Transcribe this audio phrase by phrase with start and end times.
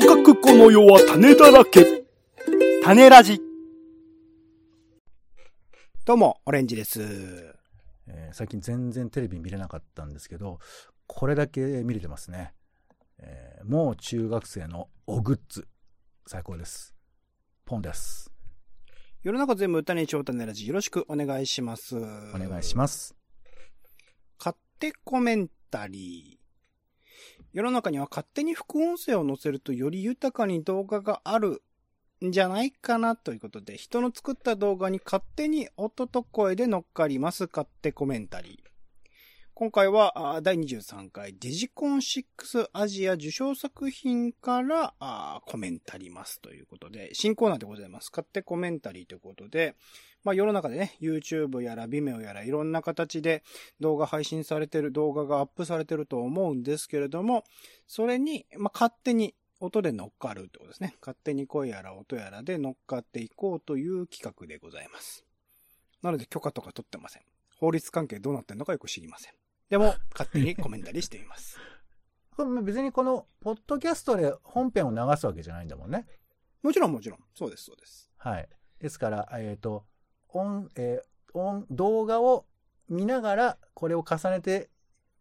[0.00, 2.04] とかくこの世は種だらけ。
[2.84, 3.40] 種ラジ。
[6.04, 7.02] どうも、オレンジです。
[8.06, 10.60] えー最近全然テレビ見れなかったんですけど、
[11.08, 12.54] これだけ見れてますね。
[13.18, 15.66] えーもう中学生のおグッズ、
[16.28, 16.94] 最高です。
[17.64, 18.30] ポンです。
[19.24, 21.96] 世の中全部歌に超種ラジよろしくお願いします。
[21.96, 22.02] おお
[22.38, 23.16] 願いします。
[24.38, 26.37] 勝手コメンタリー。
[27.52, 31.62] 世の中には勝手に副音声を載せるとより豊かに動画がある
[32.24, 38.68] んじゃないかなということで、人の作った動画に勝手に音と声で乗っかります勝手コメンタリー。
[39.58, 44.94] 今回は第23回デジコン6アジア受賞作品から
[45.46, 48.08] コメンタリますということで、新コーナーでございます。
[48.12, 49.74] 勝手コメンタリーということで、
[50.22, 53.42] まあ世の中でね、YouTube やら Vimeo やらいろんな形で
[53.80, 57.42] 動画配信されてる、動画がアップされてると思うんですけれども、
[57.88, 60.94] それに、まあ、勝手に音で乗っかるってことですね。
[61.00, 65.24] 勝手に声やら音やらで乗っかっていこうという企画でございます。
[66.00, 67.22] なので許可とか取ってません。
[67.56, 69.32] 法律関係どうなってんのかよく知りません。
[69.68, 71.58] でも、勝手にコメンタリーしてみます。
[72.62, 76.06] 別にこの、ポッドキャストで本編を流すわけじゃないんだもんね。
[76.62, 77.24] もちろんもちろん。
[77.34, 78.10] そうです、そうです。
[78.16, 78.48] はい。
[78.78, 79.86] ですから、えっ、と、
[80.28, 82.46] 音、えー音、動画を
[82.88, 84.70] 見ながら、これを重ねて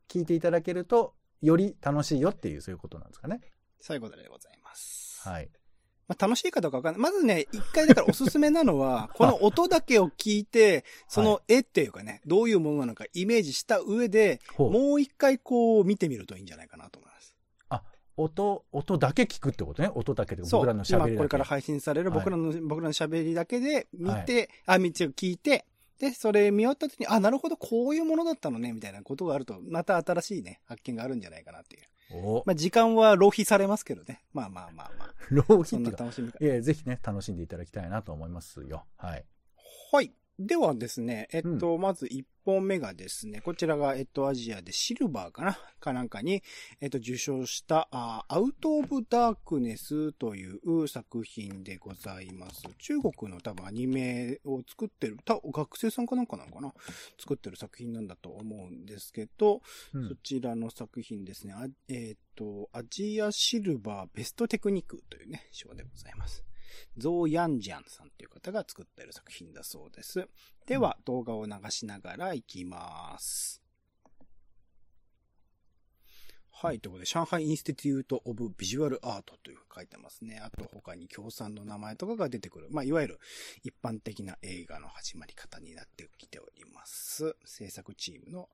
[0.08, 3.42] 聞いていただけると、より楽しいよっていう、そういうことなんですかね。
[3.80, 5.28] 最後でございます。
[5.28, 5.50] はい。
[6.08, 7.02] まあ、楽しいかどうかわかんない。
[7.02, 17.36] まずね、一回だからおすすめなのは、 この音だけを聞いて、その絵っていうかね、どういうものなのかイメージした上で、もう一回こう見てみるといいんじゃないかなと思います。
[18.18, 19.92] 音、音だけ聞くってことね。
[19.94, 20.42] 音だけで。
[20.42, 21.12] 僕らの喋りだけ。
[21.12, 25.66] 今これから配信される僕らの、僕らの喋りだけで見て、あ、見て、聞いて、
[26.00, 31.84] で、それ見終わった時に、あ、なるほど、こういうものだったのね、みたいなことがあると、また新しいね、発見があるんじゃないかなっていう。
[32.12, 34.24] お、まあ、時間は浪費されますけどね。
[34.34, 35.14] まあまあまあまあ。
[35.30, 36.44] 浪費そ楽しみ方。
[36.44, 38.86] いや、ぜひね、楽しんでいただきたいなと思いますよ。
[38.98, 39.26] はい。
[39.92, 40.12] はい。
[40.40, 45.58] ではですね、えっと、まず1本目がですね、こちらが、えっと、アジアでシルバーかな？
[45.80, 46.44] かなんかに、
[46.80, 52.62] えっと、受賞した、あアウト・オブ・ダークネスという作品でございます。
[52.78, 56.72] 中国の多分アニメを作ってる、た学生さんかなんかなのかな？
[57.20, 59.62] 作ってる作品なんだと思うんですけど、
[59.94, 60.10] うん。
[60.10, 66.47] そちらの作品ですね、あえっと、アジアシルバーベストテクニックというね、賞でございます。
[66.98, 70.28] ゾー・ヤンジャンさんという方が作っている作品だそうです。
[70.66, 73.62] では、動画を流しながら行きます。
[76.60, 76.80] はい。
[76.80, 80.42] ということで、上海インスティテュート・オブ・ビジュアル・アートという書いてますね。
[80.44, 82.68] あと、他に協賛の名前とかが出てくる。
[82.72, 83.20] まあ、いわゆる
[83.62, 87.36] 一般的な映画の始まり方になってきております。
[87.46, 88.50] 制作チームの。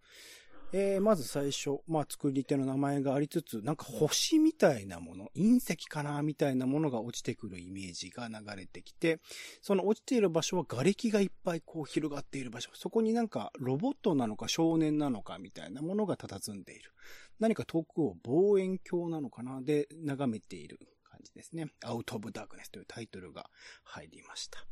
[0.75, 9.19] えー、まず最初、まあ、作り手の名前がありつつ、なんか星みたいなもの、隕石かなみたいなものが落ちてくるイメージが流れてきて、
[9.62, 12.72] その落ちている場所は瓦礫がいっぱいこう広がっている場所。
[12.73, 16.91] そこになんかロボットなのか少年なのかみたいなものが佇んでいる。
[17.39, 19.62] 何か遠くを望遠鏡なのかな？
[19.62, 21.67] で眺めている感じですね。
[21.83, 23.45] アウト・オブ・ダークネスというタイトルが
[23.83, 24.66] 入りました。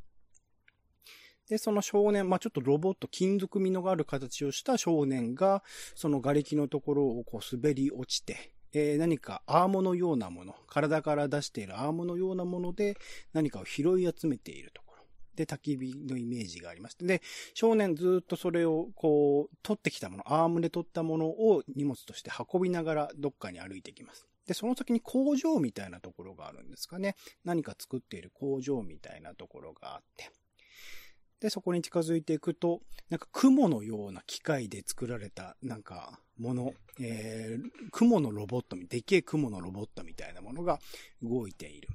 [1.52, 5.64] で、その少年、まあ、ちょっとロボット、金属味のがある形をした少年が、
[5.96, 12.96] その瓦礫のところをこう滑り落ちて、えー何かアームのようなもの、体から出しているアームのようなもので
[13.34, 15.04] 何かを拾い集めているところ。
[15.36, 17.22] で、焚き火のイメージがありまして、で、
[17.54, 24.26] 少年ずっとそれをこう、取ってきたもの、アームで取ったものを荷物として運びながらどっかに歩いていきます。
[24.48, 27.18] で、その先に工場みたいなところがあるんですかね。
[27.44, 30.32] 何か作っている工場みたいなところがあって。
[31.42, 40.80] で、そこに近づいていくと、なんか雲のような機械で作られた、なんか、もの、えー、雲のロボット、でっけえ雲のロボットみたいなものが
[41.22, 41.90] 動いている。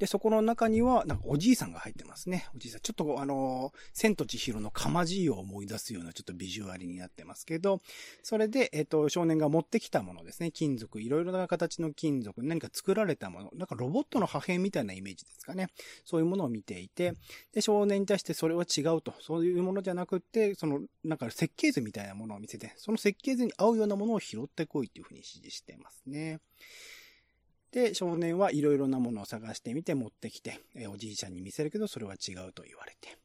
[0.00, 2.48] で、そこの中には、なんかおじいさんが入ってますね。
[2.56, 2.80] おじいさん。
[2.80, 7.82] ちょっとあの千と千尋のかまじいを思い出すようなちょっとビジュアルになってますけど、
[8.22, 10.52] それで、えっ、と、少年が持ってきたものですね。
[10.52, 15.66] 金属、いろいろな形の金属、何か作られたもの、なんかロボットの破片みたいなイメージですかね。
[16.06, 17.12] そういうものを見ていて、
[17.52, 19.12] で、少年に対してそれは違うと。
[19.20, 26.40] そういうものじゃなくって、その、なんか設計図みたいなものを見せて、その設計図に合うようなものを拾ってこいっていうふうに指示してますね。
[27.72, 33.16] で、少年はいろいろなものを探してみて持ってきて、えおじいちゃんに見せるけど、それは違うと言われて。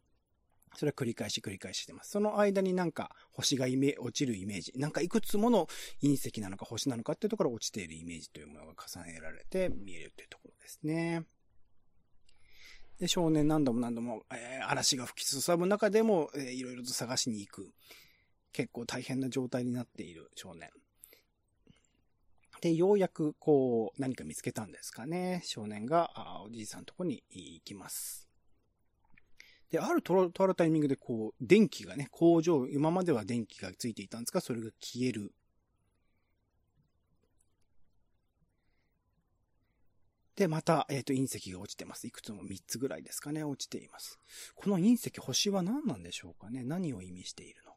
[0.76, 2.12] それは繰り返し繰り返ししてます。
[2.12, 5.68] その間になんか星がイメ落ちるイメージ、なんかいくつもの
[6.04, 11.24] 隕石なのか星なのかっていうところ落ちているイメージというものが重ねられて見えるというところですね。
[13.00, 17.74] で、少年何度も何度も、えー嵐が吹きすさぶ中でも、えーいろいろと探しに行く。
[18.52, 20.70] 結構大変な状態になっている少年。
[22.66, 25.42] で、ようやく、こう、何か見つけたんですかね。
[25.46, 28.28] 少年が、あおじいさんのとこに行きます。
[29.70, 35.32] で、あるとあるタイミングで、こう、電気がね、工場、今までは電気がついていたんですが、それが消える。
[40.36, 42.08] で、また、えっ、と、隕石が落ちてます。
[42.08, 44.20] いくつも3つぐらいですかね、落ちています。
[44.56, 47.75] この隕石、星は何なんでしょうかね何を意味しているの。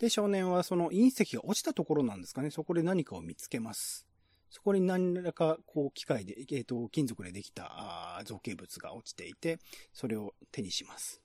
[0.00, 4.06] で、少年はその隕石が落ちたところなんですかね、そこで何かを見つけます。
[4.48, 9.58] そこに何らか、こう、機械で、えっ、と、金属でできた造形物が落ちていて、
[9.92, 11.20] それを手にします。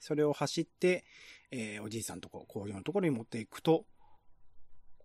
[0.00, 1.04] それを走って、
[1.50, 3.84] えーおじいさんところ、工場のところに持っていくと、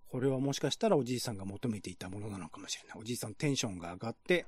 [0.08, 2.98] これはもしかしたらおじいさんが求めていたものなのかもしれない。
[2.98, 4.48] おじいさんテンションが上がって、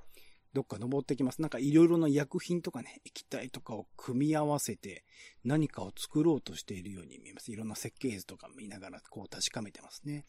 [0.53, 1.41] どっか登ってきます。
[1.41, 5.05] なんかいろいろな薬品とかね、液体とかを組み合わせて
[5.43, 7.51] 何かを作ろうとしているように見えます。
[7.51, 10.25] いろんな設計図とか見ながらこう確かめてますね。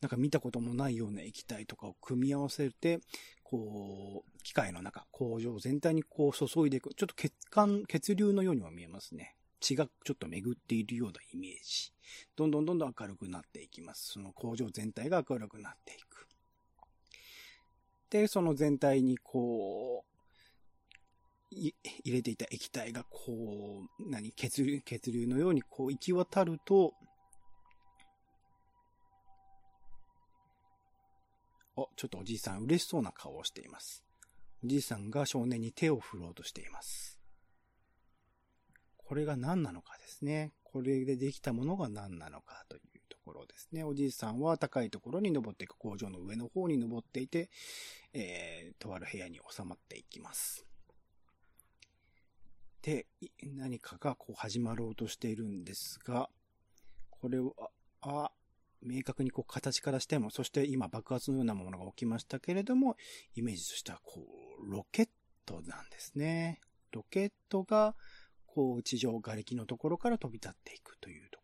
[0.00, 3.00] なんか見たこともないような液体とかを組み合わせて、
[3.44, 6.92] こう、機械の中、工場全体にこう注いでいく。
[6.94, 9.36] ちょっと血管、血流のようにも見えますね。
[9.60, 11.92] 血がちょっと巡っているようなイメージ。
[12.34, 14.12] どんどんどんどん明るくなっていきます。
[14.14, 16.26] その工場全体が明るくなっていく。
[18.12, 20.04] で、その全体にこ
[21.50, 21.74] う、入
[22.04, 26.92] れていた液体がこう、何、血流、血流のようにこう行き渡ると、
[31.74, 34.04] お、ちょっとおじいさん嬉しそうな顔をしています。
[34.62, 37.18] おじいさんが少年に手を振ろうとしています。
[38.98, 40.52] これが何なのかですね。
[40.64, 42.91] これでできたものが何なのかという
[43.24, 43.84] ころですね。
[43.84, 47.50] おじいさんは高いところに登っていく工場の上の方に登っていて、
[48.12, 50.66] えー、とある部屋に収まっていきます。
[52.82, 53.06] で、
[53.56, 56.28] 何かがこう始まろうとしているんですが、
[57.10, 57.54] これを、
[58.00, 58.32] あ、
[58.82, 62.96] 明確にこう形からしても、そして今爆発のようなものが起きましたけれども、
[63.36, 64.26] イメージとしてはこ
[64.60, 65.08] う、ロケッ
[65.46, 66.60] トなんですね。
[66.90, 67.94] ロケットが、
[68.46, 71.41] こう、地上瓦礫のところから飛び立っていくというところ。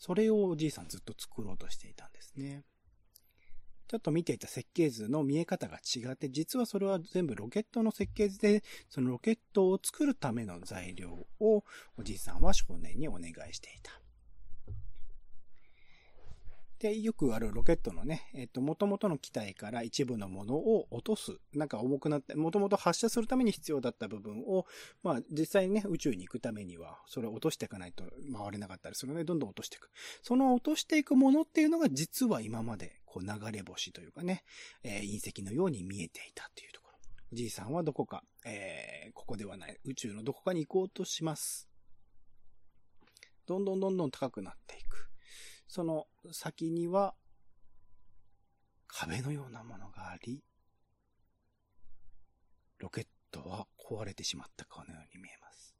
[0.00, 2.64] それをおじいさんずっと作ろうとしていたんですね。
[3.86, 11.10] ちょっと見ていた設計図の見え方が違って、実はそれは全部ロケットの設計図で、そのロケットを作るための材料
[11.40, 11.64] を
[11.98, 13.99] おじいさんは少年にお願いしていた。
[16.80, 21.36] で、よくあるロケットのね、えっと、元々の機体から一部のものを落とす。
[21.52, 24.64] なんか重くなって、元々発射するために必要だった部分を、
[25.02, 29.90] まあ、実際にね、宇宙に行くためには、それを落としていかないと回れなかったりするので、どんどん落としていく。
[30.22, 34.42] その落としていくものっていうのが、実は今まで、こう、流れ星というかね、
[34.82, 36.98] えー隕石のように見えていたというところ。
[37.34, 41.68] じいさんはどこか、えーここではない、宇宙のどこかに行こうとします。
[43.44, 45.09] どんどんどんどん高くなっていく。
[45.70, 47.14] その先には、
[48.88, 50.42] 壁のようなものがあり、
[52.78, 55.76] ロケットは壊れてしまったかのように見えます。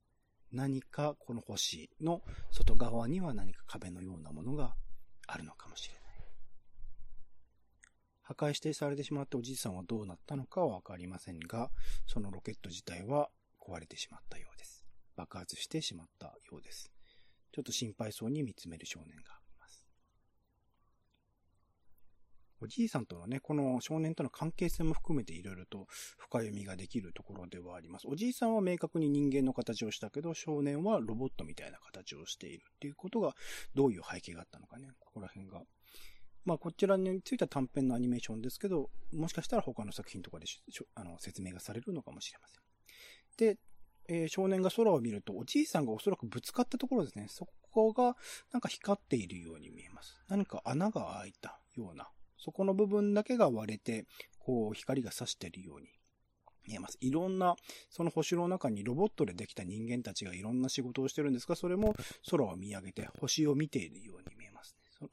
[0.52, 2.22] 何かこの星の
[2.52, 4.76] 外側には何か壁のようなものが
[5.26, 6.02] あるのかもしれない。
[8.22, 11.72] 破壊してされてしまったおじいさんはどうなったのかはわかりませんが、
[12.06, 13.28] そのロケット自体は
[13.60, 14.84] 壊れてしまったようです。
[15.16, 16.92] 爆発してしまったようです。
[17.50, 19.40] ちょっと心配そうに見つめる少年がいます。
[22.62, 25.86] おじいさんとのね、この少年との関係性も含めていろいろと
[26.18, 28.06] 深読みができるところではあります。
[28.06, 33.34] おじいさんは明確に人間の形をしたけど、少年はロボットみたいな形をしているっていうことが、
[33.74, 35.62] どういう背景があったのかね、ここら辺が。
[36.44, 42.60] まあ、こちらについては短編のアニメーションですけど、もしかしたら他の作品とかでししょあの説明がされるのかもしれません。
[43.52, 43.58] で、
[44.08, 47.26] えー少年が空を見ると、おじいさんがおそらくぶつかったところですね。
[47.28, 48.16] そこが、
[48.52, 50.20] なんか光っているように見えます。
[50.28, 54.06] 何か穴が開いたような、そこの部分だけが割れて、
[54.38, 55.88] こう、光が差しているように
[56.66, 56.98] 見えます。
[57.00, 57.56] いろんな、
[57.90, 61.94] その星の中にロボットでできた人間たちがいろんな仕事をしてるんですが、それも
[62.30, 64.84] 空を見上げて星を見ているように見えますね。
[64.98, 65.10] その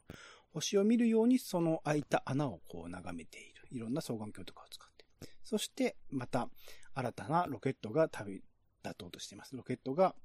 [0.54, 3.58] 星を見るようにその開いた穴をこう眺めている。
[3.72, 5.06] いろんな双眼鏡とかを使って。
[5.44, 6.50] そして、また、
[6.94, 8.42] 新たなロケットが旅
[8.84, 9.56] 立とうとしています。
[9.56, 10.16] ロケットが、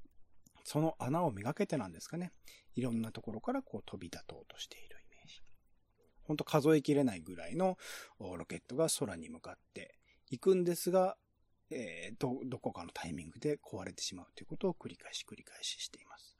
[0.65, 2.33] その穴をめがけてなんですかね。
[2.75, 4.92] いろんなところからこう飛び立とうとしている。
[6.25, 7.79] 本当数えきれないぐらいの
[8.19, 9.99] ロケットが空に向かって
[10.31, 11.17] いくんですが、
[11.71, 16.37] えーど、どこかのタイミングで壊れてしまうということを繰り返し繰り返ししています。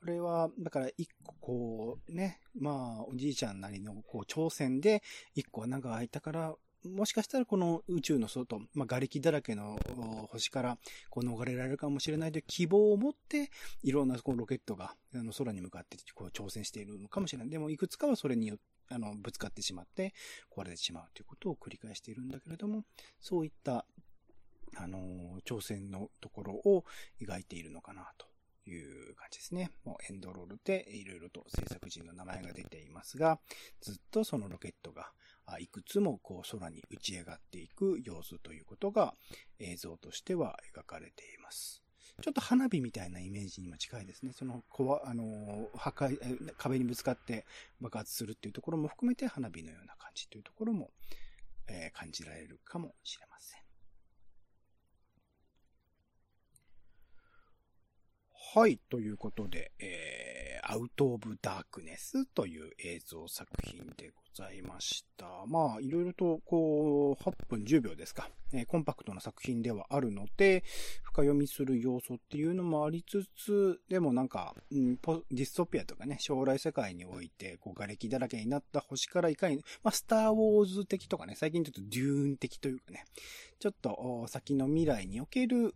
[0.00, 5.02] これは、だから一個こう、ね、まあ、おじいちゃんなりのこう挑戦で、
[5.34, 9.78] 一個穴が開いたから、もしかしたらこの宇宙の外、まあ、瓦礫だらけの
[10.30, 10.78] 星から
[11.10, 13.50] こう逃れられるかもしれないという希望を持って、
[13.82, 17.50] いろんなこうロケットがあの空に向かってこう挑戦しているのかもしれない。
[17.50, 18.56] でもいくつかはそれによ、
[18.88, 20.14] あの、ぶつかってしまって
[20.50, 22.84] 壊れてしまうということを繰り返しているんだけれども、
[23.20, 23.84] そういった、
[24.76, 26.84] あの、挑戦のところを
[27.20, 28.29] 描いているのかなと
[28.74, 29.70] いう感じですね。
[29.84, 33.38] もうエンドロールでいろいろと制作人の名前が出ていますが、
[33.80, 35.10] ずっとそのロケットが
[35.58, 39.14] いくつもこう空に打ち上がっていく様子ということが
[39.58, 41.82] 映像としては描かれています。
[42.22, 44.32] ちょっと花火みたいなイメージにも近いですね。
[44.32, 47.46] その、こわ、あの、破壊、壁にぶつかって
[47.80, 50.90] 爆発するっていうところも含めて花火のような感じというところも、
[51.68, 53.59] えー、感じられるかもしれません。
[58.52, 64.19] はい、ということで、えー、アウト・オブ・ダークネスという映像作品でございます。
[64.36, 65.26] ございました。
[65.48, 70.62] まあ、いろいろと、こう、8分10秒ですか、えー、コンパクトな作品ではあるので、
[71.02, 83.04] 深読みする要素っていうのもありつつ、でもなんか、うん、ディストピアとかね、将来世界において、こう、瓦礫だらけになった星からいかに、まあ、スター・ウォーズ的とかね、最近ちょっとデューン的というかね、
[83.58, 85.74] ちょっと先の未来における、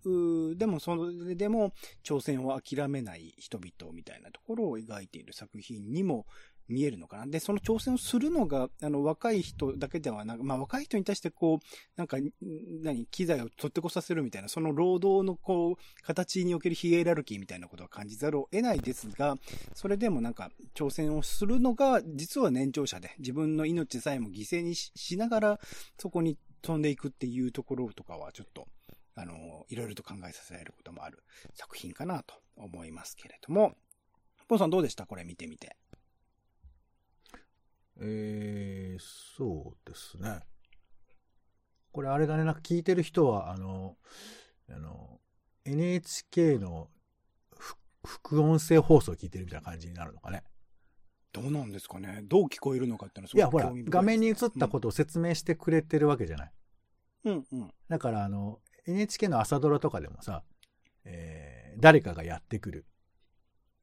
[0.56, 6.24] でもそれでも挑戦を諦めない人々みたいなところを描いている作品にも
[6.68, 7.26] 見えるのかな？
[7.26, 11.58] で、その挑戦をするのが、あの、若い人だけではなく、まあ、若い人に対してこう、
[11.96, 12.16] なんか、
[12.82, 19.36] 何、機材を取ってこさせるみたいな、その労働のこう、形におけるヒエラルキーみたいなことは感じざるを得ないですが、
[19.74, 25.60] それでもなんか、挑戦をするのが、実は年長者で、自分の命さえも犠牲にしながら、
[25.98, 28.66] そこに飛んでいくっていうところとかは、ちょっと、
[29.16, 31.22] あの、いろいろと考えさせられることもある
[31.54, 33.74] 作品かなと思いますけれども、
[34.48, 35.06] ポンさんどうでした？
[35.06, 35.76] これ見てみて。
[38.00, 39.02] えー、
[39.36, 40.40] そうですね。
[41.92, 43.96] これあれだね、なんか聞いてる人は、あの、
[44.68, 45.20] あの、
[45.64, 46.88] NHK の
[48.04, 50.42] 副音声放送を聞いてるみたいな感じになるのかね。
[51.32, 56.52] どうなんですかねどう聞こえるのかってのはすごいいや、ほら、画面に映ったことを説明してくれてるわけじゃない。
[57.24, 57.70] うんうん。
[57.88, 60.44] だから、あの、NHK の朝ドラとかでもさ、
[61.04, 62.86] えー、誰かがやってくる。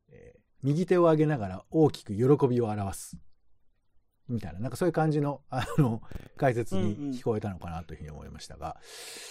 [0.09, 3.17] えー、右手を上げながら大きく喜びを表す。
[4.29, 6.01] みたいな、なんかそういう感じの、あの、
[6.37, 8.77] 解説に聞こえたのかなというふうに思いましたが、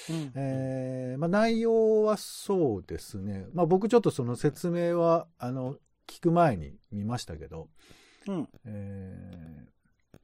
[0.09, 0.17] うん。
[0.17, 3.47] うん、えー、まあ内容はそうですね。
[3.53, 7.69] まあ僕ちょっとその説明は、あの、聞く前に見ましたけど、
[8.27, 8.49] うん。
[8.65, 10.19] えー、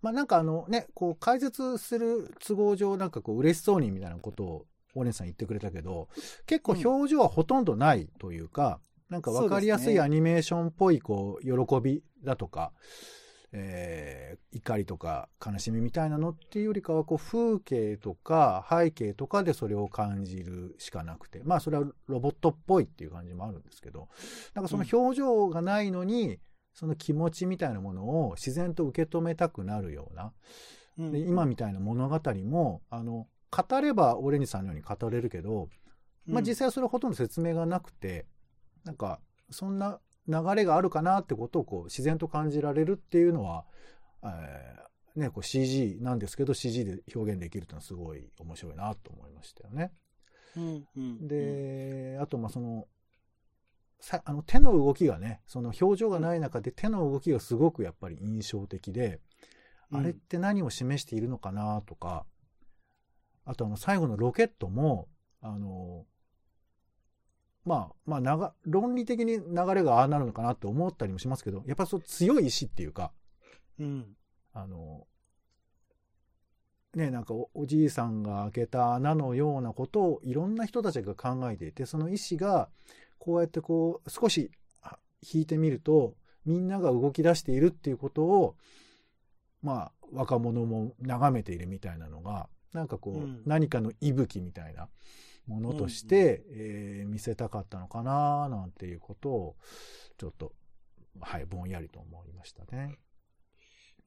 [0.00, 6.08] まあなんかあのね、こう解説する都合上なんかこう嬉しそうにみたいなことを大根さん言ってくれたけど、
[6.46, 12.72] 結構表情はほとんどないというか、うん、なんかわかりやすいアニメーションっぽいこう、喜びだとか、
[13.54, 24.08] えー、怒りとか悲しみみたいなのっていうよりかはこう風景とか背景とかでそれを感じるしかなくてまあそれはロボットっぽいっていう感じもあるんですけど
[24.54, 26.38] なんかその表情がないのに、
[26.74, 30.32] その気持ちみたいなものを自然と受け止めたくなるような、
[31.10, 35.68] で今みたいな物語もあの語ればオレンジさんのように語れるけど、
[36.26, 38.26] まあ、実際はそれほとんど説明がなくて、
[38.84, 43.64] なんかそんな流れがあるかなってことをこう自然と感じられるっていうのは、
[44.24, 49.92] えー、ね、こう CG なんですけど CG で表現できるっていうのはすごい面白いなと思いましたよね。
[50.56, 52.86] うんうん、で、あとまあその
[54.00, 59.20] さあの手の動きがねその表情がない中で手の動きがすごくやっぱり印象的で、
[59.90, 62.26] うん、あれって何を示しているのかなとか
[63.44, 65.08] あとあの最後のロケットも
[65.40, 66.04] あの
[67.64, 73.12] まあ、まあ、長、論理的に流れがああなるのかなって思ったりもしますけど、やっぱそう強い意志っていうか、
[73.78, 74.16] うん。
[74.52, 75.06] あの、
[76.94, 82.68] ね、なんかおおじいさんが開けた穴のようなことをいろんな人たちが考えていて、その意志が
[83.18, 84.50] こうやってこう少し
[85.22, 86.14] 引いてみると、
[86.44, 88.56] みんなが動き出しているっていうことを、
[89.62, 94.88] まあ、若者も眺めているみたいなのが、なんかこう、うん、何かの息吹みたいな、
[95.46, 99.56] ものとして、うん、えー、見せたかったのかななんていうことを、
[100.18, 100.52] ちょっと、
[101.20, 102.98] はい、ぼんやりと思いましたね。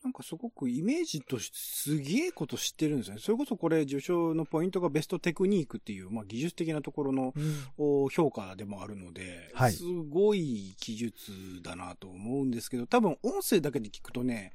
[0.04, 3.22] なんかすごくイメージとしてすげえこと知ってるんですよね。
[3.22, 7.34] それこそこれ受賞のポイントがベストテクニックっていう、まあ技術的なところの、
[7.75, 11.32] うん、評価でもあるので、はい、すごい技術
[11.63, 14.54] だなと思うんですけど、多分音声だけで聞くとね、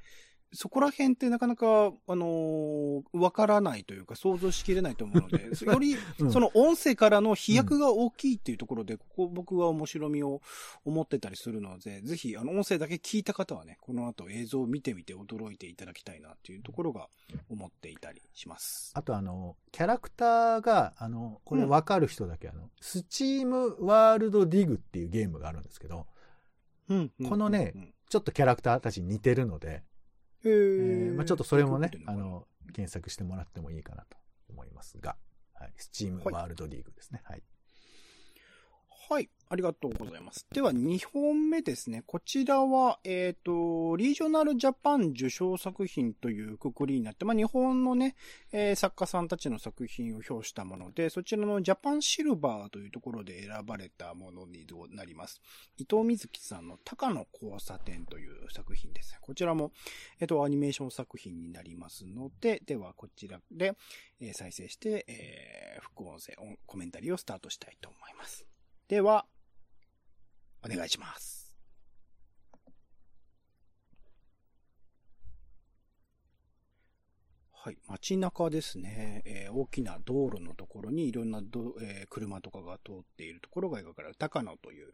[0.53, 6.31] そこら辺ってなかなか、あのーわからないというか想像しきれないと思うので、 より、うん。
[6.31, 10.41] その音声からの飛躍が大きいっていうところで、ここ僕は面白みを
[10.83, 17.09] 思ってたりするので、ぜひ、あの、音声だけ聞いた方はね、この後映像を見てみて驚いていただきたいなっていうところが
[17.49, 18.91] 思っていたりします。
[18.93, 21.69] あとあの、キャラクターが、あの、これうん。
[21.69, 26.07] わかる人だけ、あの、スチームワールドディグっていうゲームがあるんですけど、
[26.89, 27.93] うんこのねうん。
[28.09, 29.83] ちょっとキャラクターたちに似てるので、へ
[30.43, 34.17] えーーまあ、ちょっとそれもねあの、検索してもらってもいいかなと
[34.49, 35.15] 思いますが、
[35.53, 35.73] はい。
[35.77, 37.21] スチームはいワールドディグですね。
[37.25, 37.43] はい。
[39.11, 39.29] はい。
[39.49, 40.47] ありがとうございます。
[40.53, 42.01] では、2本目ですね。
[42.07, 48.15] こちらは、えっ、と、リージョナルジャパン受賞作品というくくりになって、まあ、日本のね、
[48.53, 55.41] えー作家さんたちの作品を表したもので、そちらのジャパンシルバーというところで選ばれたものになります。
[55.77, 59.17] 伊藤瑞希さんの高野交差点という作品です。
[59.19, 59.73] こちらも、
[60.21, 63.75] えっ、と、アニメーション作品になりますので、では、こちらで、
[64.21, 68.50] え再生して、えー副音声、コメンタリーをスタートしたいと思います。
[68.91, 69.25] では、
[70.63, 71.53] お願いします。
[77.53, 77.77] はい。
[77.87, 79.21] 街中ですね。
[79.25, 84.93] えー大きな道路のところにいろんなど、えー車とかが通っているところが描かれる高野という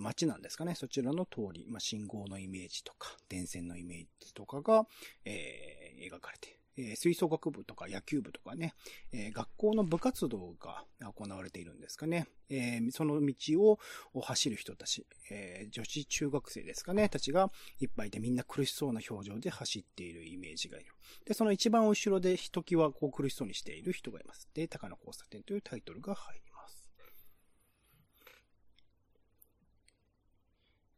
[0.00, 0.74] 街なんですかね。
[0.74, 4.86] そちらの通り、まあ、信号のイメージとか、電線のイメージとかが、
[5.24, 8.74] えー描かれている、え吹奏楽部とか野球部とかね、
[9.12, 12.26] え学校の部活動が行われているんですかね。
[12.48, 13.78] えその道を
[14.20, 17.50] 走る人たち、え女子中学生ですかね、たちが
[17.80, 20.92] いっぱいいてみんな苦しそうな表情で走っているイメージがいる。
[21.24, 24.48] で、その一番後ろでひときわこう苦しそうにしている人がいます。
[24.54, 26.53] で、高野交差点というタイトルが入ります。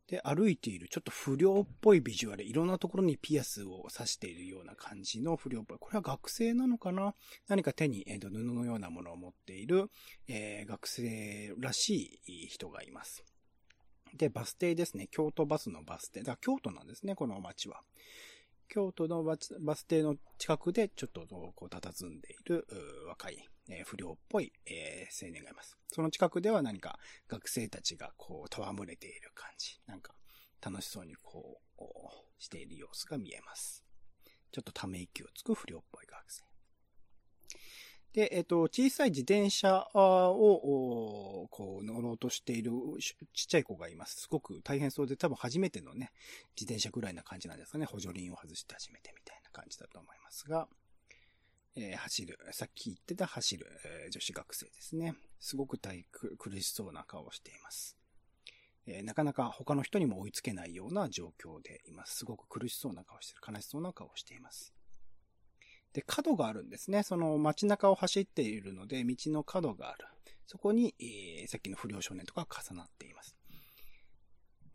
[0.09, 5.79] で、歩いているちょっと不良っぽいビジュアル、いろんなところにピアスを刺しているような感じの不良っぽい。
[5.81, 7.15] これは学生なのかな？
[7.49, 9.91] 何か手に、えーと布のようなものを持っている、
[10.29, 13.25] えー学生らしい人がいます。
[14.17, 15.09] で、バス停ですね。
[15.11, 16.23] 京都バスのバス停。
[16.23, 17.83] だ京都なんですね、この街は。
[18.69, 22.67] 京都のバス停の近くでちょっとこう佇んでいる
[23.09, 25.77] 若い、えー不良っぽい、えー青年がいます。
[25.93, 29.79] その近くでは何か学生たちがこう戯れている感じ。
[29.87, 30.15] なんか
[30.61, 31.83] 楽しそうにこう
[32.39, 33.85] している様子が見えます。
[34.53, 36.43] ちょっとため息をつく不良っぽい学生。
[38.17, 44.23] で、えっ、と、小さい自転車を、こう、乗ろうとしているちっちゃい子がいます。
[44.23, 46.13] すごく大変そうで、多分初めてのね、
[46.59, 47.85] 自転車ぐらいな感じなんですかね。
[47.85, 50.67] 補助輪を外して初めてみたいな感じだと思いますが、
[51.77, 55.15] えー走る、さっき言ってた走る、えー女子学生ですね。
[55.39, 57.99] すごく大苦苦しそうな顔をしています。
[58.87, 62.17] えなかなか他の人にも追いつけないような状況でいます。
[62.17, 63.53] すごく苦しそうな顔をしている。
[63.53, 64.76] 悲しそうな顔をしています。
[65.97, 67.03] で、角があるんですね。
[67.03, 70.05] その街中を走っているので、道の角がある。
[70.47, 73.35] そこに、えーさっきの不良少年とか重なっています。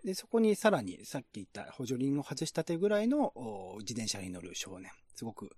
[0.04, 3.34] で、そこにさらにさっき言った補助輪を外したてぐらいの
[3.82, 4.92] 自転車に乗る少年。
[5.14, 5.52] すごく、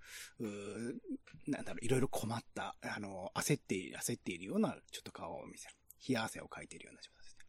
[1.47, 5.75] なんだろう、いろいろ困った、あの、焦っている、焦っているようなちょっと顔を見せる。
[6.09, 7.45] 冷や汗をかいているような状態ですね。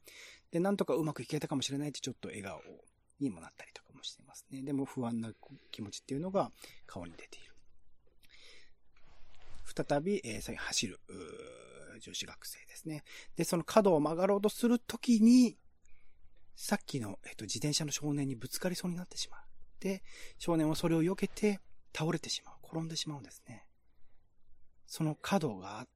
[0.53, 2.61] で、なんとかうまくいけたかもしれないってちょっと笑顔
[3.19, 4.63] にもなったりとかもしていますね。
[4.63, 5.33] でも不安な
[5.73, 6.53] 気持ちっていうのが
[6.87, 7.54] 顔に出ている。
[9.75, 11.01] 再び、えー走る、
[12.01, 13.05] 女子学生ですね。
[13.37, 15.57] で、その角を曲がろうとするときに、
[16.57, 19.41] さっきの、えっと、自転車の少年にぶつかりそうになってしまう。
[19.81, 20.03] で、
[20.39, 21.61] 少年はそれを避けて
[21.97, 22.55] 倒れてしまう。
[22.65, 23.67] 転んでしまうんですね。
[24.87, 25.87] その角が、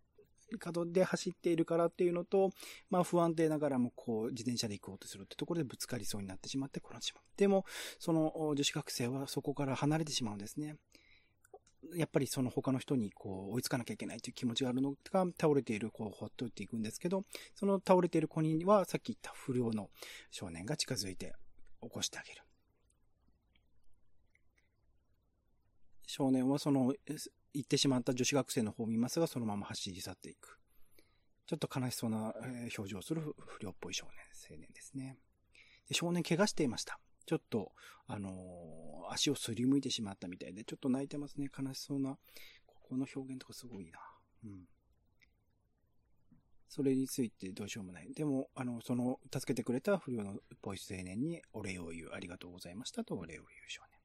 [0.59, 2.51] 角で走っているからっていうのと、
[2.91, 7.25] まあ不安定ながらもこう自転車で行こうとするってところでぶつかりそうになってしまって転んでしまう。
[7.37, 7.65] でも、
[7.99, 10.77] その女子学生はそこから離れてしまうんですね。
[11.95, 19.89] やっぱりその他の人にこう追いつかなきゃいけないという気持ちがあるのが倒れている子をほっといていくんですけど、その倒れている子にはさっき言った不良の
[20.31, 21.35] 少年が近づいて
[21.83, 22.43] 起こしてあげる。
[26.07, 26.95] 少年はその
[27.53, 30.59] 行ってしまった女子学生の方を見ますが、そのまま走り去っていく。
[31.47, 32.35] ちょっと悲しそうな
[32.77, 34.15] 表情をする不不良っぽい少年、
[34.51, 35.17] 青年ですね。
[35.89, 36.99] で少年怪我していました。
[37.29, 37.73] ちょっと、
[38.07, 41.49] あのー足をすりむいてしまったみたいで、ちょっと泣いてますね。
[41.57, 42.19] 悲しそうな。
[42.67, 43.99] ここの表現とかすごいな。
[44.45, 44.69] うん。
[46.69, 48.13] それについてどうしようもない。
[48.13, 52.11] でも、あの、その、助けてくれた不良のっぽい青年にお礼を言う。
[52.13, 53.99] ありがとうございましたとお礼を言う少年。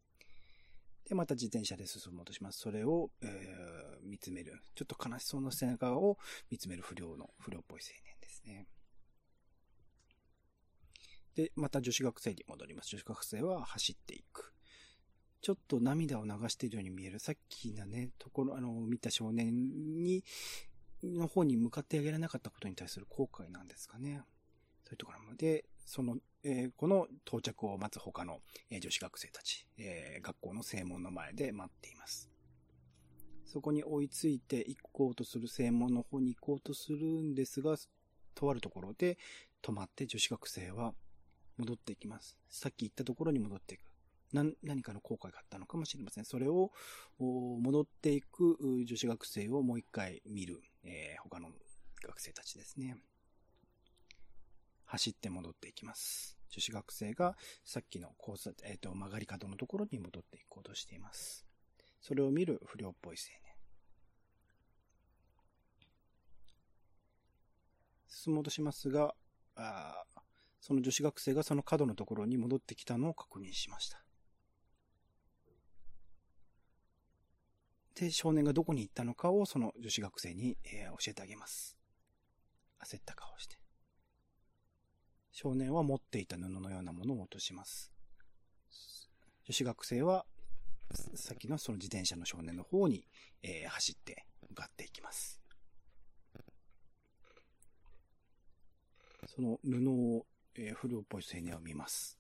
[1.09, 2.59] で、また自転車で進もうとします。
[2.59, 4.61] それを、えー見つめる。
[4.75, 6.17] ちょっと悲しそうな背中を
[6.49, 8.67] 見つめる不良の、不良っぽい青年ですね。
[11.35, 12.89] で、また女子学生に戻ります。
[12.89, 14.53] 女子学生は走っていく。
[15.41, 17.19] ちょっと涙を流しているように見える。
[17.19, 20.23] さっきのね、ところ、あの、見た少年に、
[21.03, 24.21] の方に向かってあげられなかったことに対する後悔なんですかね。
[24.83, 32.29] そういうところまで、その、えー、この到着を待つ他の、えー、女子学生たち、えー、学校の正門の前で待っています。
[33.45, 37.75] そこに追いついて行こうとする正門の方に行こうとするんですが、
[38.33, 39.17] とあるところで
[39.61, 40.93] 止まって女子学生は
[41.57, 42.37] 戻っていきます。
[42.49, 43.81] さっき言ったところに戻っていく。
[44.33, 46.25] 何何かの後悔があったのかもしれません。
[46.25, 46.71] それを
[47.19, 51.49] 戻っていく女子学生をもう一回見る、えー、他の
[52.03, 52.97] 学生たちですね。
[54.85, 56.37] 走って戻っていきます。
[56.49, 57.35] 女子学生が
[57.65, 61.47] さっきの交差、えっ、ー、と、曲がり角のところに戻っていこうとしています。
[61.99, 63.53] それを見る不良っぽい青年。
[68.07, 69.15] 進もうとしますが、
[69.55, 70.03] あ
[70.63, 74.01] その女子学生がその角のところに戻ってきたのを確認しました。
[77.95, 81.75] で、少年がどこに行ったのかをその女子学生に、えー、教えてあげます。
[82.81, 83.57] 焦った顔して。
[85.33, 87.91] 少年は持っていた布のようなものを落とします。
[89.43, 90.25] 女子学生は、
[91.13, 93.05] さっきのその自転車の少年の方に、
[93.41, 95.41] えー、走って向かっていきます。
[99.27, 102.19] その布を、えー、古っぽい青年を見ます。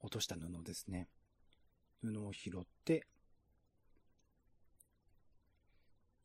[0.00, 1.08] 落とした布ですね。
[2.02, 3.06] 布を拾って、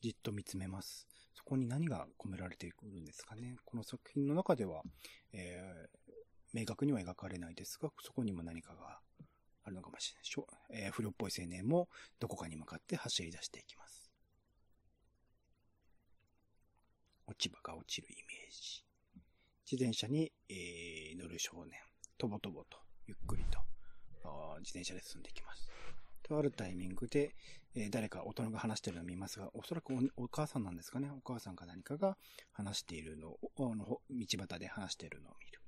[0.02, 1.08] じっと見つめます。
[1.34, 3.56] そこに何が込められているんですかね。
[3.66, 4.84] この作品の中では、
[5.32, 9.00] えー、明確には描かれないですが、そこにも何かが
[9.64, 10.48] あるのかもしれないでしょ。
[10.70, 14.12] えー、不良っぽい青年もどこかに向かって走り出していきます。
[17.26, 18.93] 落ち葉が落ちるイメージ。
[19.70, 21.80] 自転車に、えー、乗る少年。
[22.18, 23.60] とぼとぼと、ゆっくりと、
[24.60, 25.70] 自転車で進んでいきます。
[26.22, 27.36] とあるタイミングで、
[27.76, 31.10] えー、誰か大人が話しているのを見ますが、おそらくお母さんなんですかね。
[31.12, 32.18] お母さんか何かが
[32.52, 34.00] 話しているのを、あの道
[34.48, 35.60] 端で話しているのを見る。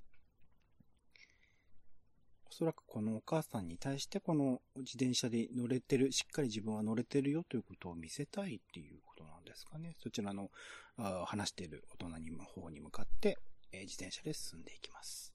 [2.48, 9.96] おそらくこのお母さんに対してこの自転車で乗れてる、しっかり自分は乗れてるよということを見せたいっていうことなんですかね。
[10.00, 10.52] そちらの
[10.98, 13.38] あ話している大人に方に向かって、
[13.72, 15.34] え、自転車で進んでいきます。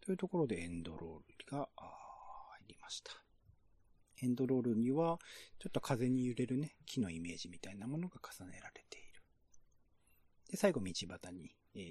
[0.00, 3.12] というところでエンドロールが入りました。
[4.22, 5.18] エンドロールには、
[5.58, 9.22] ちょっと風に揺れるね、木のイメージみたいなものが重ねられている。
[10.50, 11.82] で、最後道端に、えー、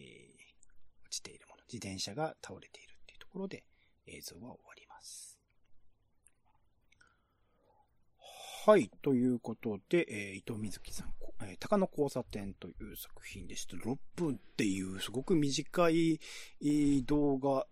[1.05, 3.63] 落ちているもの、自転車が倒れているっていうところで
[4.07, 5.37] 映像は終わります。
[8.65, 8.91] はい。
[9.01, 13.75] ということで、えー、伊藤瑞希さん、えー、鷹の交差点という作品でした。
[13.77, 16.19] 6分っていうすごく短い
[17.05, 17.65] 動画、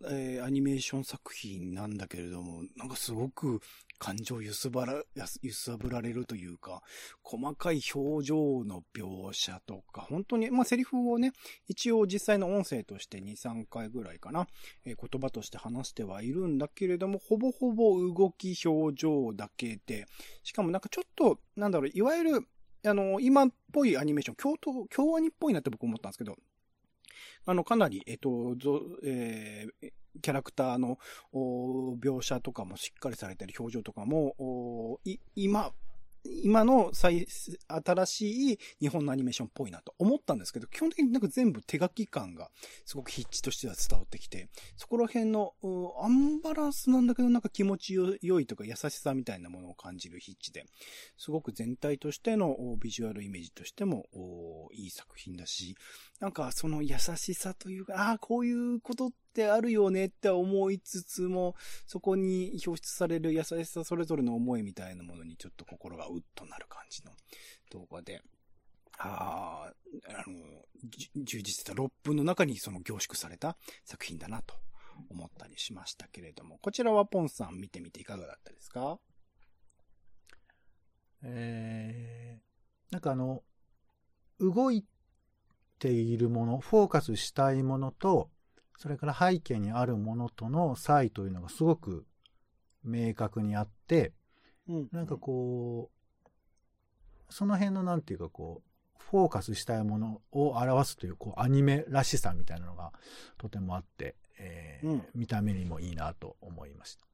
[0.44, 3.62] アニメーション作品なんだけれども、なんかすごく
[4.00, 5.04] 感情揺すばら、
[5.42, 6.82] 揺さぶられるというか、
[7.22, 11.34] 細かい表情の描写とか、本当に、まあ、セリフをね、
[11.68, 14.48] 一応実際の音声として2、3回ぐらいかな、
[14.86, 20.06] 言葉として話してはいるんだけれども、ほぼほぼ動き表情だけで、
[20.44, 22.48] しかもなんかちょっと、なんだろう、いわゆる、
[22.86, 26.38] あの、今っぽいアニメーション、京都、京アニっぽいなって僕思ったんですけど、
[27.46, 28.56] あの、かなり、えっと、
[29.04, 30.98] えー、キャラクターの
[31.34, 35.00] 描写とかもしっかりされてる表情とかも、
[35.36, 35.72] 今、
[36.26, 37.28] 今の最、
[37.68, 42.50] 新しい日本のアニメーションっぽいなと思ったんですけど、基本的になんか全部手書き感が
[42.86, 45.54] すごく筆致としては伝わってきて、そこら辺の
[46.02, 50.66] アンバランスなんだけどなんか気持ち良いとか優しさみたいなものを感じる筆致で、
[51.18, 54.06] すごく全体としてのビジュアルイメージとしても
[54.74, 55.76] いい作品だし、
[56.20, 67.12] なんかその優しさというか、ああ、こういうことってあるよねって思いつつも、そこに表出される優しさそれぞれの思いみたいなものにちょっと心がうっとなる感じの
[67.72, 68.22] 動画で、
[68.98, 69.74] ああ、
[70.10, 70.66] あの、
[71.24, 74.56] 充実した6分の中にその凝縮された作品だなと
[75.10, 79.00] 思ったりしましたけれども、こちらはポンさん見てみていかがだったですか？
[81.24, 83.44] えー、なんかあの、
[84.40, 84.86] 動い
[85.80, 88.30] ているもの、フォーカスしたいものと、
[88.80, 92.06] それから背景にあるものとの差異というのがすごく
[92.84, 94.14] 明確にあって、
[94.70, 96.30] うん、なんかこう、
[97.30, 102.94] その辺のなんていうかこう、フォーカスしたいものを表すという、こう、アニメらしさみたいなのが
[103.38, 107.06] とてもあって、えーうん、見た目にもいいなと思いました。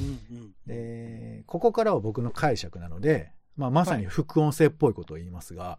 [0.00, 5.78] うんうん、で、ここからは僕の解釈なので、まあ、まさに副音声っぽいことを言いますが、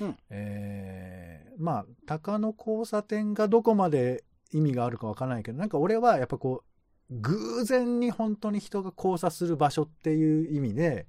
[0.00, 4.24] はい、えー、まあ、鷹の交差点がどこまで
[4.54, 6.62] 意味があるかわからないけど、なんか俺はやっぱこ
[7.10, 11.06] う、偶然に本当に人が交差する場所っていう意味で、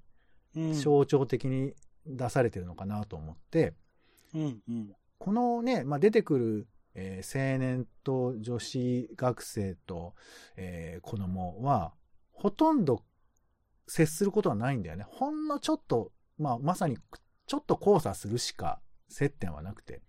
[0.56, 0.74] うん。
[0.74, 1.74] 象徴的に
[2.08, 3.74] 出されてるのかなと思って、
[4.34, 4.62] うん。
[4.68, 4.96] うん。
[5.20, 10.16] このね、まあ、出てくる、えー青年と女子学生と、
[10.56, 11.94] えー子供は、
[12.32, 13.04] ほとんど
[13.88, 15.06] 接することはないんだよね。
[15.08, 16.98] ほんのちょっと、まあ、まさに
[17.46, 20.02] ちょっと交差するしか接点はなくて、うん。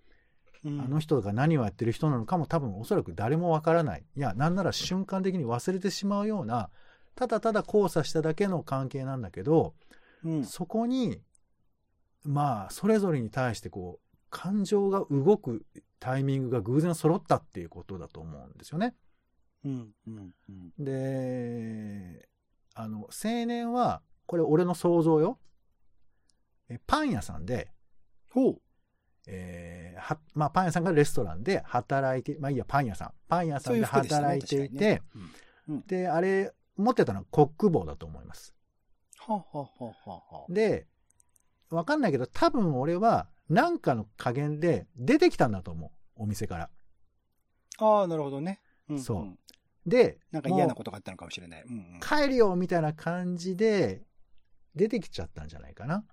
[0.66, 4.05] あの人が何をやってる人なのかも多分おそらく誰もわからない。
[4.16, 6.70] いや、なんなら瞬間的に忘れてしまうような、
[7.14, 9.74] ただただ交差しただけの関係なんだけど、
[10.24, 10.44] うん。
[10.44, 11.20] そこに、
[12.24, 15.64] まあ、それぞれに対してこう、感情が動く
[16.00, 18.94] タイミングが偶然揃ったっていうことだと思うんですよね。
[19.64, 19.88] うん。
[20.07, 20.35] うん。
[20.48, 20.85] うん。
[20.85, 22.29] で、
[22.74, 25.38] あの、青年は、これ俺の想像よ。
[26.68, 27.70] えパン屋さんで、
[28.31, 28.61] ほう。
[29.26, 33.12] えーは、まあ、パン屋さんがレストランで働いて、まあいいや、パン屋さん。
[33.28, 35.02] パン屋さんで働いていて、
[35.68, 35.82] うん。
[35.86, 38.54] で、あれ、持ってたのはコック帽だと思います。
[39.18, 40.86] はあ、はあはあはあはあ、で、
[41.70, 45.90] わかんないけど、多分俺は、なんかの加減で出てきたんだと思う。
[46.16, 46.70] お店から。
[47.78, 48.60] ああ、なるほどね。
[48.88, 49.38] うん、そうん
[49.86, 51.62] で、なんか嫌なもことがあったのかもしれない。
[51.62, 54.02] うんう帰るよみたいな感じで、
[54.74, 56.04] 出てきちゃったんじゃないかな。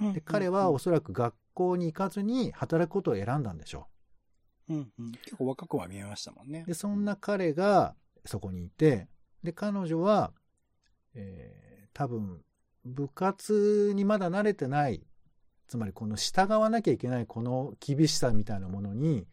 [0.00, 0.12] うん。
[0.12, 3.86] で、彼はおそらく学校に行かずに働くことを選んだんでしょ
[4.68, 6.66] うんうん、結構若くは見えましたもんねう。。
[6.66, 9.08] で、そんな彼がそこにいて、
[9.42, 10.32] で、彼女は、
[11.14, 11.64] えー
[11.94, 12.42] 多分、
[12.84, 15.06] 部活にまだ慣れてない、
[15.68, 19.26] つまりこの従わなきゃいけないこの厳しさみたいなものに、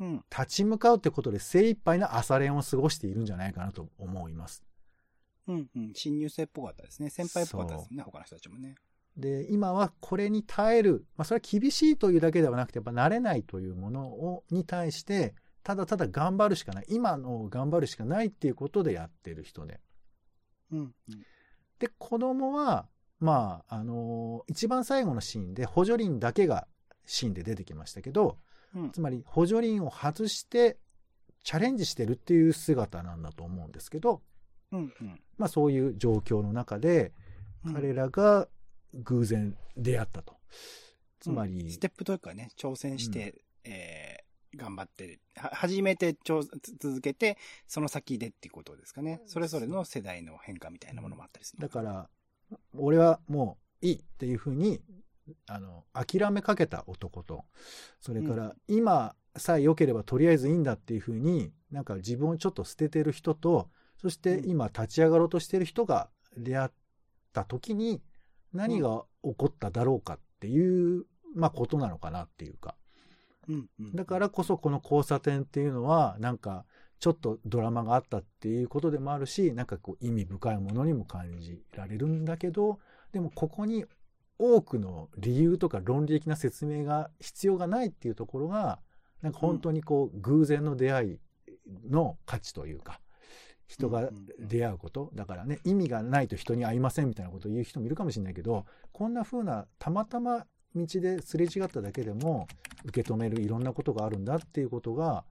[0.00, 0.24] うん。
[0.30, 4.64] 立ち向かうってことで精一杯な朝練を過ごしているんじゃないかなと思います。
[5.46, 5.92] うんうん。
[5.94, 7.10] 新入生っぽかったですね。
[7.10, 8.02] 先輩っぽかったですね。
[8.02, 8.74] 他の人たちもね。
[9.18, 16.84] で、今はこれに耐える、まあそれは厳しいというだけではなくて、やっぱ慣れないというものを、に対して、ただただ頑張るしかない。
[16.88, 19.80] 今のを頑張るしかないっていうことでやってる人で。
[20.70, 20.92] うんうん。
[21.78, 22.88] で、子供は、
[23.20, 26.68] まあ、あの一番最後のシーンで補助輪だけが
[27.04, 28.38] シーンで出てきましたけど、
[28.74, 30.78] うんつまり補助輪を外して
[31.42, 34.22] チャレンジしてるっていう姿なんだと思うんですけど、
[34.70, 35.20] うんうん。
[35.36, 37.12] まあそういう状況の中で、
[37.66, 38.46] うん彼らが
[38.94, 40.36] 偶然出会ったと。
[41.20, 49.20] つまり、うんステップというかね、挑戦して、えー、頑張って、は、初めて続けて、その先でっていうことですかね。
[49.26, 52.08] それぞれの世代の変化みたいなものもあったりするのだから、
[52.74, 54.80] 俺はもういいっていうふうに、
[55.46, 57.44] あの、諦めかけた男と、
[58.00, 63.68] それから、今さえ良ければとりあえずいいんだっていうふうに、なんか自分をちょっと捨ててる人と、
[64.00, 66.70] そして今立ち上がろうとしてる人が出会っ
[67.32, 68.00] た時に、
[68.52, 72.74] 何が起こっただろうかっていう、まあことなのかなっていうか。
[73.48, 73.94] うんうん。
[73.94, 76.64] だからこそこの交差点っていうのは、なんか、
[77.00, 82.80] ちょっとドラマがあったっていうことでもあるし、なんかこう意味深いものにも感じられるんだけど、
[83.12, 83.84] でもここに
[84.38, 88.80] 多くの理由とか論理的な説明が必要がないっていうところが、
[89.22, 91.20] なんか本当にこう偶然の出会い
[91.88, 93.00] の価値というか、
[93.68, 95.10] 人が出会うこと。
[95.14, 102.48] だからね、意味がないと人に会いませんみたいなことを言う人もいるかもしれないけど、こんな風なたまたま道ですれ違っただけでも
[102.84, 105.24] 受け止めるいろんなことがあるんだっていうことが、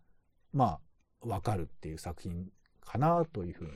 [0.54, 0.80] ま
[1.23, 2.47] あ、わかるっていう作品
[2.86, 3.71] かなというふうに、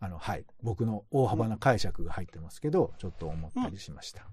[0.00, 0.44] あの、はい。
[0.62, 4.26] 僕の大幅な解釈が入ってますけど、ちょっと思ったりしました。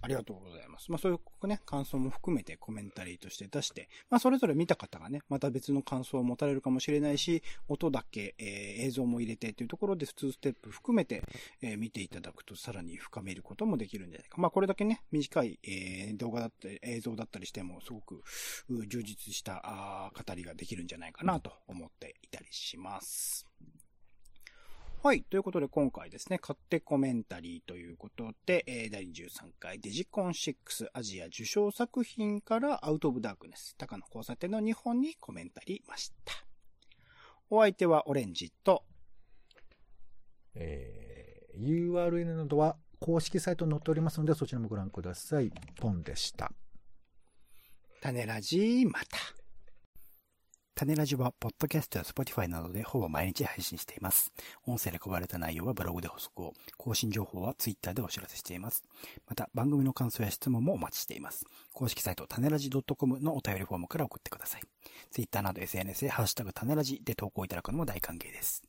[0.00, 0.90] ありがとうございます。
[0.90, 11.22] まあそういうね、感想も含めてコメンタリーとして出して、まあそれぞれ見た方がね、また別の感想を持たれるかもしれないし、音だけ、えー映像も入れてというところで普通ステップ含めて、
[11.62, 14.40] えー見ていただくとさらに深めることもできるんじゃないか。
[14.40, 18.22] まあこれだけね、短い、えー動画だったり映像だったりしてもすごく
[18.88, 23.46] 充実したあ語りができるんじゃないかなと思っていたりします。
[25.04, 25.22] はい。
[25.22, 30.54] ということで、今回ですね、勝手コメンタリーということで、えー第23回デジコン6
[30.94, 36.32] アジア受賞作品からアウトオブダークネス、高野交差点の2本にコメンタリーました。
[37.50, 38.82] お相手はオレンジと、
[40.54, 45.52] えー URL などは公式サイトに載っておりますので、そちらもご覧ください。
[45.76, 46.50] ポンでした。
[48.00, 49.43] 種ラジまた。
[50.76, 54.32] 種ラジは、ポッドキャストや Spotify などでほぼ毎日配信しています。
[54.66, 58.82] 音声で配られた内容はブログで補足を、更新情報は Twitter でお知らせしています。
[59.28, 61.44] また、番組の感想や質問もお待ちしています。
[61.72, 64.62] 公式サイト、種ラジ .com のお便りフォームから送ってください。
[65.12, 68.62] Twitter など SNS でハッシュタグ種ラジで投稿いただくのも大歓迎です。